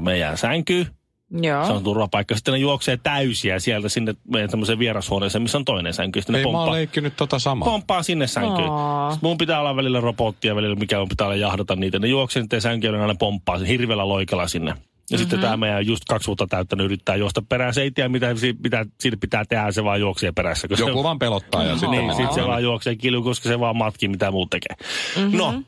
meidän 0.00 0.38
sänkyyn. 0.38 0.86
Joo. 1.30 1.66
Se 1.66 1.72
on 1.72 1.84
turvapaikka. 1.84 2.34
Sitten 2.36 2.52
ne 2.52 2.58
juoksee 2.58 2.96
täysiä 3.02 3.58
sieltä 3.58 3.88
sinne 3.88 4.14
meidän 4.32 4.50
tämmöiseen 4.50 4.78
vierashuoneeseen, 4.78 5.42
missä 5.42 5.58
on 5.58 5.64
toinen 5.64 5.94
sänky. 5.94 6.20
Sitten 6.20 6.32
ne 6.32 6.38
Ei 6.38 6.44
mä 6.44 6.46
pomppaa, 6.46 6.64
oon 6.64 6.72
leikkinyt 6.72 7.16
tota 7.16 7.38
samaa. 7.38 7.68
pomppaa 7.68 8.02
sinne 8.02 8.26
sänkyyn. 8.26 8.68
Aa. 8.70 9.10
Sitten 9.10 9.28
mun 9.28 9.38
pitää 9.38 9.60
olla 9.60 9.76
välillä 9.76 10.00
robottia, 10.00 10.56
välillä 10.56 10.76
mikä 10.76 11.00
on 11.00 11.08
pitää 11.08 11.26
olla 11.26 11.36
jahdata 11.36 11.76
niitä. 11.76 11.98
Ne 11.98 12.08
juoksee 12.08 12.42
sitten 12.42 12.60
sänkyyn 12.60 12.94
ja 12.94 13.06
ne 13.06 13.14
pomppaa 13.18 13.58
sen 13.58 13.66
hirveällä 13.66 14.08
loikella 14.08 14.48
sinne. 14.48 14.70
Ja 14.70 14.74
mm-hmm. 14.76 15.18
sitten 15.18 15.40
tämä 15.40 15.56
meidän 15.56 15.86
just 15.86 16.04
kaksi 16.04 16.26
vuotta 16.26 16.46
täyttänyt 16.46 16.84
yrittää 16.86 17.16
juosta 17.16 17.42
perään. 17.48 17.74
Se 17.74 17.82
ei 17.82 17.90
tiedä, 17.90 18.08
mitä 18.08 18.34
si- 18.36 18.56
mitä 18.62 18.86
siitä 19.00 19.16
pitää 19.20 19.44
tehdä, 19.48 19.72
se 19.72 19.84
vaan 19.84 20.00
juoksee 20.00 20.32
perässä. 20.32 20.68
Joku 20.70 20.98
se, 20.98 21.02
vaan 21.02 21.18
pelottaa 21.18 21.64
ja 21.64 21.72
sitten 21.72 21.90
niin, 21.90 22.14
sitten 22.14 22.34
se 22.34 22.46
vaan 22.46 22.62
juoksee 22.62 22.96
kilju, 22.96 23.22
koska 23.22 23.48
se 23.48 23.60
vaan 23.60 23.76
matkii, 23.76 24.08
mitä 24.08 24.30
muut 24.30 24.50
tekee. 24.50 24.76
Mm-hmm. 25.16 25.38
No, 25.38 25.62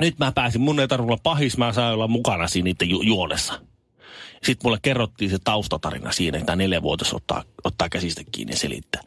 nyt 0.00 0.18
mä 0.18 0.32
pääsin, 0.32 0.60
mun 0.60 0.80
ei 0.80 0.88
tarvitse 0.88 1.12
olla 1.12 1.20
pahis, 1.22 1.58
mä 1.58 1.72
saan 1.72 1.94
olla 1.94 2.08
mukana 2.08 2.46
siinä 2.48 2.64
niiden 2.64 2.90
ju- 2.90 3.02
juonessa. 3.02 3.60
Sitten 4.44 4.60
mulle 4.68 4.78
kerrottiin 4.82 5.30
se 5.30 5.38
taustatarina 5.44 6.12
siinä, 6.12 6.38
että 6.38 6.46
tämä 6.46 6.56
neljävuotias 6.56 7.14
ottaa, 7.14 7.44
ottaa 7.64 7.88
käsistä 7.88 8.22
kiinni 8.32 8.52
ja 8.52 8.58
selittää. 8.58 9.02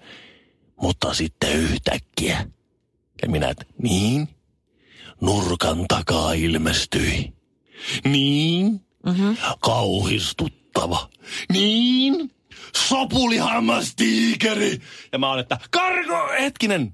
Mutta 0.82 1.14
sitten 1.14 1.52
yhtäkkiä. 1.54 2.46
Ja 3.22 3.30
minä, 3.30 3.50
että 3.50 3.66
niin? 3.82 4.28
Nurkan 5.22 5.86
takaa 5.88 6.34
ilmestyi. 6.34 7.34
Niin? 8.06 8.82
Mm-hmm. 9.06 9.38
Kauhistuttava. 9.60 11.10
Niin? 11.54 12.32
Sopulihammastiikeri. 12.90 14.80
Ja 15.12 15.20
mä 15.20 15.30
oon, 15.30 15.40
että 15.40 15.58
karko, 15.72 16.30
hetkinen, 16.40 16.94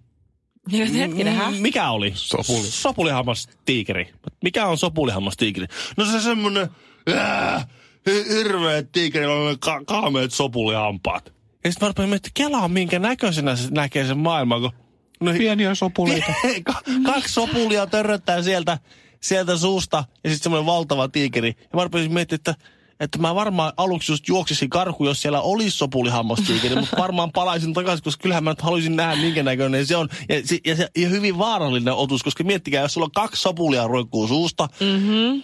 Niin, 0.72 0.94
hetkinen, 0.94 1.36
hä? 1.36 1.52
M- 1.52 1.56
Mikä 1.62 1.90
oli? 1.90 2.12
Sopuli. 2.16 2.68
Sopulihammastiikeri. 2.68 4.14
Mikä 4.44 4.66
on 4.66 4.78
sopulihammastiikeri? 4.78 5.68
No 5.98 6.06
se 6.06 6.22
semmonen 6.22 6.70
ää, 7.16 7.68
hi- 8.14 8.30
hirveä 8.38 8.84
tiikeri, 8.84 9.26
jolla 9.26 9.50
on 9.50 9.60
ka- 9.60 9.84
kaameet 9.86 10.34
sopulihampaat. 10.34 11.34
Ja 11.64 11.72
sitten 11.72 11.86
mä 11.86 11.90
rupesin 11.90 12.10
miettimään, 12.10 12.34
kelaa 12.52 12.68
minkä 12.68 13.00
näköisenä 13.00 13.56
se 13.56 13.68
näkee 13.72 14.08
sen 14.08 14.18
maailman, 14.18 14.62
kun 14.62 14.72
no, 15.20 15.32
Pieniä 15.38 15.76
sopuleita. 15.76 16.34
Ka- 16.64 16.82
kaksi 17.06 17.34
sopulia 17.34 17.88
törröttää 17.88 18.42
sieltä, 18.42 18.78
sieltä 19.22 19.58
suusta 19.58 20.04
ja 20.24 20.30
sitten 20.30 20.44
semmoinen 20.44 20.66
valtava 20.66 21.08
tiikeri. 21.08 21.54
Ja 21.60 21.70
mä 21.76 21.84
rupesin 21.84 22.14
miettimään, 22.14 22.40
että, 22.40 22.56
että 23.00 23.20
mä 23.20 23.36
varmaan 23.36 23.74
aluksi 23.78 24.12
just 24.12 24.28
juoksisin 24.28 24.70
karhu, 24.70 25.06
jos 25.06 25.22
siellä 25.22 25.42
olisi 25.42 25.78
sopulihammastiikeri, 25.78 26.76
mutta 26.76 26.98
varmaan 26.98 27.32
palaisin 27.32 27.74
takaisin, 27.74 28.04
koska 28.04 28.22
kyllähän 28.22 28.44
mä 28.44 28.52
nyt 28.52 28.62
haluaisin 28.62 28.96
nähdä, 28.96 29.22
minkä 29.22 29.44
näköinen 29.44 29.86
se 29.86 29.96
on. 29.96 30.10
Ja, 30.30 30.36
se, 30.48 30.58
ja, 30.66 30.76
se, 30.76 30.88
ja 30.98 31.10
hyvin 31.10 31.38
vaarallinen 31.38 31.94
otus, 31.94 32.24
koska 32.24 32.44
miettikää, 32.44 32.82
jos 32.82 32.94
sulla 32.94 33.06
on 33.06 33.12
kaksi 33.12 33.42
sopulia 33.42 33.88
roikkuu 33.88 34.28
suusta, 34.28 34.68
Mm-hmm. 34.80 35.42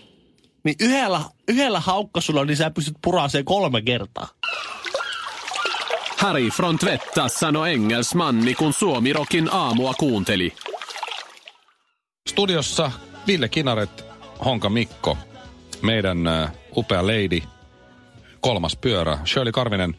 Niin 0.65 0.75
yhdellä, 0.79 1.21
yhdellä 1.47 1.79
haukkasulla, 1.79 2.45
niin 2.45 2.57
sä 2.57 2.71
pystyt 2.71 2.97
puraseen 3.01 3.45
kolme 3.45 3.81
kertaa. 3.81 4.27
Harry 6.17 6.49
från 6.49 6.79
Tvetta 6.79 7.27
sanoi 7.27 7.73
engelsmanni, 7.73 8.55
kun 8.55 8.73
Suomirokin 8.73 9.49
aamua 9.51 9.93
kuunteli. 9.93 10.53
Studiossa 12.29 12.91
Ville 13.27 13.49
Kinaret, 13.49 14.05
Honka 14.45 14.69
Mikko, 14.69 15.17
meidän 15.81 16.27
äh, 16.27 16.51
upea 16.77 17.07
lady, 17.07 17.41
kolmas 18.39 18.75
pyörä, 18.75 19.19
Shirley 19.25 19.51
Karvinen 19.51 19.95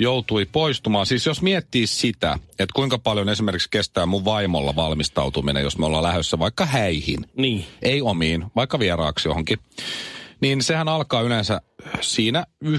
joutui 0.00 0.46
poistumaan. 0.52 1.06
Siis 1.06 1.26
jos 1.26 1.42
miettii 1.42 1.86
sitä, 1.86 2.38
että 2.50 2.72
kuinka 2.74 2.98
paljon 2.98 3.28
esimerkiksi 3.28 3.68
kestää 3.70 4.06
mun 4.06 4.24
vaimolla 4.24 4.76
valmistautuminen, 4.76 5.62
jos 5.62 5.78
me 5.78 5.86
ollaan 5.86 6.02
lähdössä 6.02 6.38
vaikka 6.38 6.66
häihin, 6.66 7.26
Niin. 7.36 7.64
ei 7.82 8.02
omiin, 8.02 8.44
vaikka 8.56 8.78
vieraaksi 8.78 9.28
johonkin, 9.28 9.58
niin 10.40 10.62
sehän 10.62 10.88
alkaa 10.88 11.20
yleensä 11.20 11.60
siinä 12.00 12.44
11.30 12.64 12.70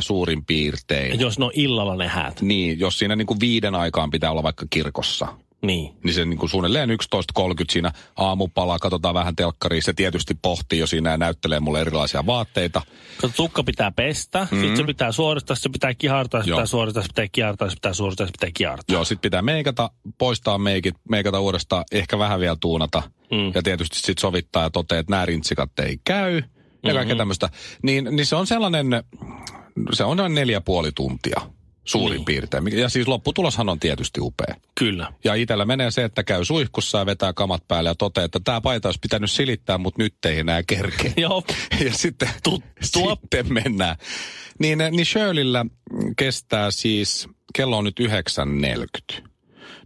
suurin 0.00 0.44
piirtein. 0.44 1.20
Jos 1.20 1.38
ne 1.38 1.44
on 1.44 1.50
illalla 1.54 1.96
ne 1.96 2.08
häät. 2.08 2.42
Niin, 2.42 2.78
jos 2.78 2.98
siinä 2.98 3.16
niin 3.16 3.26
kuin 3.26 3.40
viiden 3.40 3.74
aikaan 3.74 4.10
pitää 4.10 4.30
olla 4.30 4.42
vaikka 4.42 4.66
kirkossa, 4.70 5.26
Niin. 5.62 5.96
niin 6.04 6.14
se 6.14 6.24
niin 6.24 6.38
kuin 6.38 6.50
suunnilleen 6.50 6.90
11.30 6.90 6.94
siinä 7.70 7.92
aamupala, 8.16 8.78
katsotaan 8.78 9.14
vähän 9.14 9.36
telkkaria. 9.36 9.82
Se 9.82 9.92
tietysti 9.92 10.34
pohtii 10.42 10.78
jo 10.78 10.86
siinä 10.86 11.10
ja 11.10 11.16
näyttelee 11.16 11.60
mulle 11.60 11.80
erilaisia 11.80 12.26
vaatteita. 12.26 12.82
Kato, 13.20 13.32
tukka 13.36 13.62
pitää 13.62 13.90
pestä, 13.90 14.38
mm-hmm. 14.38 14.58
sitten 14.58 14.76
se 14.76 14.84
pitää 14.84 15.12
suoristaa, 15.12 15.56
se 15.56 15.68
pitää 15.68 15.94
kihartaa, 15.94 16.42
se 16.42 16.50
pitää 16.50 16.66
suoristaa, 16.66 17.02
se 17.02 17.08
pitää 17.08 17.26
kihartaa, 17.32 17.68
se 17.68 17.74
pitää 17.74 17.92
suoristaa, 17.92 18.26
se 18.26 18.32
pitää 18.32 18.50
kihartaa. 18.54 18.94
Joo, 18.94 19.04
sit 19.04 19.20
pitää 19.20 19.42
meikata, 19.42 19.90
poistaa 20.18 20.58
meikit, 20.58 20.94
meikata 21.10 21.40
uudestaan, 21.40 21.84
ehkä 21.92 22.18
vähän 22.18 22.40
vielä 22.40 22.56
tuunata. 22.60 23.02
Mm. 23.30 23.52
Ja 23.54 23.62
tietysti 23.62 23.98
sit 24.00 24.18
sovittaa 24.18 24.62
ja 24.62 24.70
toteaa, 24.70 25.00
että 25.00 25.10
nämä 25.10 25.26
rintsikat 25.26 25.78
ei 25.78 26.00
käy. 26.04 26.34
Ja 26.34 26.42
kaikkea 26.82 27.02
mm-hmm. 27.02 27.18
tämmöistä. 27.18 27.48
Niin, 27.82 28.08
niin 28.10 28.26
se 28.26 28.36
on 28.36 28.46
sellainen, 28.46 28.86
se 29.92 30.04
on 30.04 30.16
noin 30.16 30.34
neljä 30.34 30.60
puoli 30.60 30.92
tuntia 30.92 31.40
suurin 31.88 32.16
Niin. 32.16 32.24
piirtein. 32.24 32.78
Ja 32.78 32.88
siis 32.88 33.08
lopputuloshan 33.08 33.68
on 33.68 33.80
tietysti 33.80 34.20
upea. 34.20 34.54
Kyllä. 34.78 35.12
Ja 35.24 35.34
itsellä 35.34 35.64
menee 35.64 35.90
se, 35.90 36.04
että 36.04 36.24
käy 36.24 36.44
suihkussa 36.44 36.98
ja 36.98 37.06
vetää 37.06 37.32
kamat 37.32 37.68
päälle 37.68 37.90
ja 37.90 37.94
toteaa, 37.94 38.24
että 38.24 38.40
tämä 38.44 38.60
paita 38.60 38.88
olisi 38.88 38.98
pitänyt 39.02 39.30
silittää, 39.30 39.78
mutta 39.78 40.02
nyt 40.02 40.14
ei 40.26 40.38
enää 40.38 40.62
kerkeä. 40.66 41.12
Joo. 41.26 41.42
Ja 41.84 41.92
sitten, 41.92 42.28
Tuttua. 42.42 43.14
sitten 43.20 43.52
mennään. 43.52 43.96
Niin, 44.58 44.78
niin 44.90 45.06
Shirleyllä 45.06 45.64
kestää 46.16 46.70
siis, 46.70 47.28
kello 47.54 47.78
on 47.78 47.84
nyt 47.84 48.00
9.40. 48.00 49.22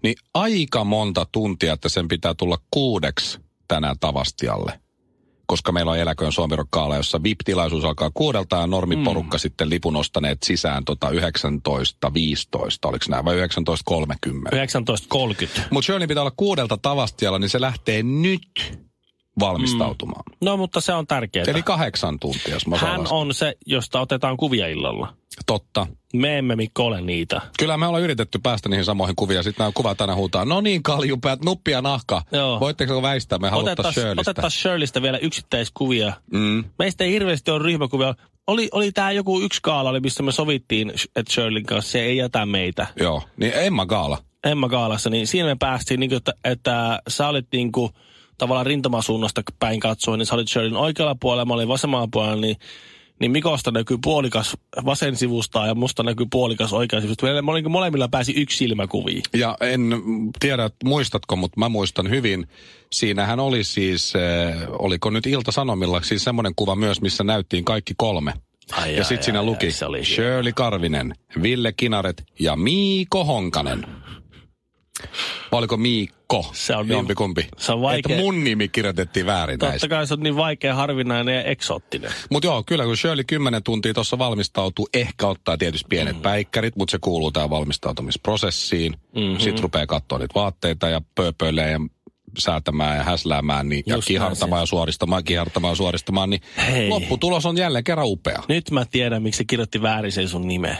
Niin 0.03 0.15
aika 0.35 0.85
monta 0.85 1.27
tuntia, 1.33 1.73
että 1.73 1.89
sen 1.89 2.09
pitää 2.09 2.35
tulla 2.35 2.59
kuudeksi 2.71 3.39
tänään 3.69 3.97
Tavastialle. 4.01 4.81
Koska 5.47 5.73
meillä 5.73 5.91
on 5.91 5.99
Eläköön 5.99 6.33
Suomirokkaala, 6.33 6.97
jossa 6.97 7.23
VIP-tilaisuus 7.23 7.85
alkaa 7.85 8.11
kuudelta 8.15 8.57
ja 8.57 8.67
normiporukka 8.67 9.37
mm. 9.37 9.41
sitten 9.41 9.71
lipun 9.71 9.97
ostaneet 9.97 10.43
sisään 10.43 10.85
tota 10.85 11.11
19.15, 11.11 11.15
oliko 12.85 13.05
nämä, 13.09 13.25
vai 13.25 13.37
19.30. 13.37 13.43
19.30. 15.55 15.61
Mutta 15.71 15.87
Shirley 15.87 16.07
pitää 16.07 16.23
olla 16.23 16.33
kuudelta 16.37 16.77
Tavastialla, 16.77 17.39
niin 17.39 17.51
se 17.51 17.61
lähtee 17.61 18.03
nyt 18.03 18.83
valmistautumaan. 19.41 20.23
Mm. 20.31 20.47
No, 20.47 20.57
mutta 20.57 20.81
se 20.81 20.93
on 20.93 21.07
tärkeää. 21.07 21.45
Eli 21.49 21.63
kahdeksan 21.63 22.19
tuntia, 22.19 22.55
jos 22.55 22.67
mä 22.67 22.77
Hän 22.77 23.01
laskea. 23.01 23.19
on 23.19 23.35
se, 23.35 23.55
josta 23.67 24.01
otetaan 24.01 24.37
kuvia 24.37 24.69
illalla. 24.69 25.15
Totta. 25.47 25.87
Me 26.15 26.39
emme 26.39 26.57
Mikko 26.57 26.87
ole 26.87 27.01
niitä. 27.01 27.41
Kyllä 27.59 27.77
me 27.77 27.87
ollaan 27.87 28.03
yritetty 28.03 28.39
päästä 28.43 28.69
niihin 28.69 28.85
samoihin 28.85 29.17
kuvia. 29.17 29.43
Sitten 29.43 29.65
nämä 29.65 29.73
kuvat 29.75 30.01
aina 30.01 30.15
huutaa, 30.15 30.45
no 30.45 30.61
niin 30.61 30.83
kaljupäät, 30.83 31.45
nuppia 31.45 31.83
nahka. 31.83 32.23
Joo. 32.33 32.61
Voitteko 32.61 33.03
väistää, 33.03 33.39
me 33.39 33.49
haluttaisiin 33.49 33.73
Otettaisiin 33.73 34.03
Shirleystä. 34.05 34.31
otettais 34.31 34.63
Shirleystä 34.63 35.03
vielä 35.03 35.19
yksittäiskuvia. 35.19 36.13
Mm. 36.33 36.65
Meistä 36.79 37.05
ei 37.05 37.13
hirveästi 37.13 37.51
ole 37.51 37.63
ryhmäkuvia. 37.63 38.15
Oli, 38.47 38.69
oli 38.73 38.93
tämä 38.93 39.13
joku 39.13 39.41
yksi 39.41 39.61
kaala, 39.63 39.91
oli, 39.91 40.01
missä 40.01 40.23
me 40.23 40.33
sovittiin, 40.33 40.93
että 41.17 41.33
Shirleyn 41.33 41.67
kanssa 41.67 41.93
se 41.93 42.01
ei 42.01 42.17
jätä 42.17 42.47
meitä. 42.47 42.87
Joo, 43.01 43.23
niin 43.37 43.53
Emma 43.55 43.87
Gaala. 43.87 44.19
Emma 44.45 44.69
Gaalassa, 44.69 45.11
niin 45.11 45.27
siinä 45.27 45.49
me 45.49 45.57
päästiin, 45.59 46.01
niin 46.01 46.11
kuin, 46.11 46.17
että, 46.17 46.33
että 46.45 46.99
sä 47.09 47.29
olit 47.29 47.47
niin 47.53 47.73
kuin, 47.73 47.91
tavallaan 48.43 48.67
rintamasuunnasta 48.67 49.43
päin 49.59 49.81
katsoen, 49.81 50.19
niin 50.19 50.27
sä 50.27 50.35
olit 50.35 50.49
Shirleyn 50.49 50.77
oikealla 50.77 51.17
puolella, 51.21 51.45
mä 51.45 51.55
olin 51.55 51.69
vasemmalla 51.69 52.09
puolella, 52.13 52.41
niin, 52.41 52.57
niin 53.21 53.31
Mikosta 53.31 53.71
näkyy 53.71 53.99
puolikas 54.05 54.57
vasen 54.85 55.17
sivusta 55.17 55.67
ja 55.67 55.75
musta 55.75 56.03
näkyy 56.03 56.27
puolikas 56.31 56.73
oikea 56.73 57.01
sivusta. 57.01 57.27
Meillä 57.27 57.43
olin, 57.47 57.71
molemmilla 57.71 58.09
pääsi 58.09 58.33
yksi 58.37 58.59
silmäkuviin. 58.59 59.23
Ja 59.35 59.57
en 59.61 59.91
tiedä, 60.41 60.71
muistatko, 60.85 61.37
mutta 61.37 61.61
mä 61.61 61.69
muistan 61.69 62.11
hyvin. 62.11 62.49
Siinähän 62.93 63.41
oli 63.41 63.65
siis, 63.65 64.13
äh, 64.17 64.69
oliko 64.79 65.11
nyt 65.11 65.27
Ilta-Sanomilla, 65.27 66.03
siis 66.03 66.25
semmoinen 66.25 66.53
kuva 66.57 66.77
myös, 66.77 67.01
missä 67.01 67.25
näyttiin 67.25 67.65
kaikki 67.65 67.95
kolme. 67.97 68.33
Ai, 68.73 68.97
ja 68.97 69.05
sitten 69.05 69.25
siinä 69.25 69.39
ai, 69.39 69.45
luki 69.45 69.67
ai, 69.67 70.05
Shirley 70.05 70.53
Karvinen, 70.53 71.15
Ville 71.43 71.73
Kinaret 71.73 72.25
ja 72.41 72.57
Miiko 72.57 73.25
Honkanen. 73.25 73.87
Vai 75.53 75.59
oliko 75.59 75.77
Miikko? 75.77 76.51
Se 76.53 76.77
on 76.77 76.87
niin- 76.87 76.93
Jompikumpi. 76.97 77.49
se 77.59 77.73
on 77.73 77.83
vaikea. 77.83 78.15
Että 78.17 78.25
mun 78.25 78.45
nimi 78.45 78.69
kirjoitettiin 78.69 79.27
väärin. 79.27 79.59
Totta 79.59 79.89
kai 79.89 80.07
se 80.07 80.15
on 80.15 80.21
niin 80.21 80.37
vaikea, 80.37 80.75
harvinainen 80.75 81.35
ja 81.35 81.43
eksoottinen. 81.43 82.11
Mutta 82.31 82.47
joo, 82.47 82.63
kyllä 82.63 82.85
kun 82.85 82.97
Shirley 82.97 83.25
10 83.25 83.63
tuntia 83.63 83.95
tuossa 83.95 84.19
valmistautuu, 84.19 84.89
ehkä 84.95 85.27
ottaa 85.27 85.57
tietysti 85.59 85.87
pienet 85.89 86.17
mm. 86.17 86.23
päikkärit, 86.23 86.77
mutta 86.77 86.93
se 86.93 86.99
kuuluu 87.01 87.33
tähän 87.33 87.51
valmistautumisprosessiin. 87.51 88.93
Mm-hmm. 88.93 89.39
Sitten 89.39 89.63
rupeaa 89.63 89.87
katsoa 89.87 90.19
niitä 90.19 90.35
vaatteita 90.35 90.89
ja 90.89 91.01
pööpöilee 91.15 91.71
ja 91.71 91.81
säätämään 92.39 92.97
ja 92.97 93.03
häsläämään 93.03 93.69
niin, 93.69 93.83
ja 93.87 93.99
kihartamaan 94.07 94.63
ja 94.63 94.67
suoristamaan, 94.67 95.25
kihartamaan 95.25 95.73
ja 95.73 95.77
suoristamaan, 95.77 96.31
niin 96.31 96.41
Hei. 96.71 96.89
lopputulos 96.89 97.47
on 97.47 97.57
jälleen 97.59 97.85
kerran 97.85 98.07
upea. 98.09 98.43
Nyt 98.49 98.71
mä 98.71 98.85
tiedän, 98.85 99.23
miksi 99.23 99.39
se 99.39 99.45
kirjoitti 99.45 99.83
väärin 99.83 100.13
sen 100.13 100.29
sun 100.29 100.49
nimeä. 100.49 100.77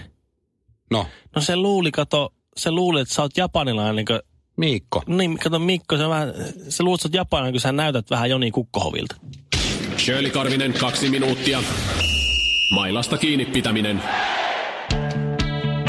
No, 0.91 1.07
No 1.37 1.43
se 1.43 1.57
luuli, 1.57 1.91
kato, 1.91 2.35
se 2.57 2.71
luuli, 2.71 3.01
että 3.01 3.15
sä 3.15 3.23
oot 3.23 3.37
japanilainen, 3.37 4.05
kun 4.05 4.21
Miikko. 4.63 5.03
Niin, 5.07 5.39
kato 5.39 5.59
Mikko, 5.59 5.97
sä, 5.97 6.09
vähän, 6.09 6.35
sä 6.69 6.85
luulet, 6.85 7.01
japanainen, 7.13 7.53
kun 7.53 7.61
sä 7.61 7.73
näytät 7.73 8.11
vähän 8.11 8.31
Joni 8.31 8.51
Kukkohovilta. 8.51 9.17
Shirley 9.99 10.31
Karvinen, 10.31 10.73
kaksi 10.73 11.11
minuuttia. 11.11 11.63
Mailasta 12.75 13.19
kiinni 13.19 13.45
pitäminen. 13.45 14.03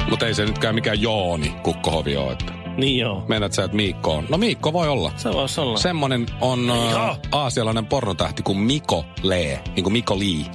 Mutta 0.09 0.27
ei 0.27 0.33
se 0.33 0.45
nytkään 0.45 0.75
mikään 0.75 1.01
Jooni 1.01 1.55
Kukkohovi 1.63 2.17
ole. 2.17 2.31
Että. 2.31 2.53
Niin 2.77 2.99
joo. 2.99 3.25
Meinaat 3.27 3.53
sä, 3.53 3.63
että 3.63 3.77
Miikko 3.77 4.13
on? 4.13 4.25
No 4.29 4.37
Miikko 4.37 4.73
voi 4.73 4.87
olla. 4.87 5.11
Se 5.15 5.33
voisi 5.33 5.61
olla. 5.61 5.77
Semmonen 5.77 6.25
on 6.41 6.71
uh, 6.71 7.17
aasialainen 7.31 7.85
pornotähti 7.85 8.43
kuin 8.43 8.57
Miko 8.57 9.05
Lee, 9.23 9.63
niin 9.75 9.83
kuin 9.83 9.93
Miko 9.93 10.19
Lee. 10.19 10.51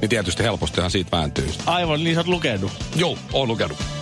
Niin 0.00 0.08
tietysti 0.08 0.42
helpostihan 0.42 0.90
siitä 0.90 1.16
vääntyy. 1.16 1.50
Aivan, 1.66 2.04
niin 2.04 2.14
sä 2.14 2.20
oot 2.20 2.28
lukenut. 2.28 2.72
Joo, 2.96 3.18
oon 3.32 3.48
lukenut. 3.48 4.01